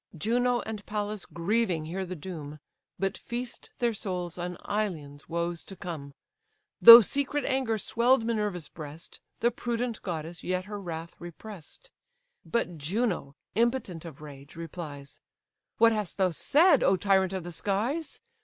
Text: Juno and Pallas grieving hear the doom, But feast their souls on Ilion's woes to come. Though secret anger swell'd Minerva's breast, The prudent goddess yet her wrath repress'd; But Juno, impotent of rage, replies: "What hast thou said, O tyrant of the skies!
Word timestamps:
Juno 0.17 0.61
and 0.61 0.83
Pallas 0.87 1.27
grieving 1.27 1.85
hear 1.85 2.07
the 2.07 2.15
doom, 2.15 2.57
But 2.97 3.19
feast 3.19 3.69
their 3.77 3.93
souls 3.93 4.35
on 4.35 4.57
Ilion's 4.67 5.29
woes 5.29 5.61
to 5.65 5.75
come. 5.75 6.15
Though 6.81 7.01
secret 7.01 7.45
anger 7.45 7.77
swell'd 7.77 8.25
Minerva's 8.25 8.67
breast, 8.67 9.19
The 9.41 9.51
prudent 9.51 10.01
goddess 10.01 10.43
yet 10.43 10.65
her 10.65 10.81
wrath 10.81 11.13
repress'd; 11.19 11.91
But 12.43 12.79
Juno, 12.79 13.35
impotent 13.53 14.03
of 14.03 14.21
rage, 14.21 14.55
replies: 14.55 15.21
"What 15.77 15.91
hast 15.91 16.17
thou 16.17 16.31
said, 16.31 16.81
O 16.81 16.95
tyrant 16.95 17.31
of 17.33 17.43
the 17.43 17.51
skies! 17.51 18.19